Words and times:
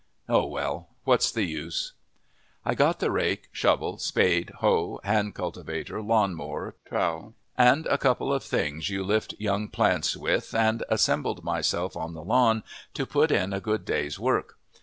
Oh, 0.27 0.47
well, 0.47 0.89
what's 1.03 1.31
the 1.31 1.43
use? 1.43 1.93
I 2.65 2.73
got 2.73 2.99
the 2.99 3.11
rake, 3.11 3.49
shovel, 3.51 3.99
spade, 3.99 4.49
hoe, 4.57 4.99
hand 5.03 5.35
cultivator, 5.35 6.01
lawn 6.01 6.33
mower, 6.33 6.73
trowel, 6.87 7.35
and 7.55 7.85
a 7.85 7.99
couple 7.99 8.33
of 8.33 8.43
things 8.43 8.89
you 8.89 9.03
lift 9.03 9.35
young 9.37 9.67
plants 9.67 10.17
with 10.17 10.55
and 10.55 10.83
assembled 10.89 11.43
myself 11.43 11.95
on 11.95 12.15
the 12.15 12.23
lawn 12.23 12.63
to 12.95 13.05
put 13.05 13.29
in 13.29 13.53
a 13.53 13.61
good 13.61 13.85
day's 13.85 14.17
work. 14.19 14.57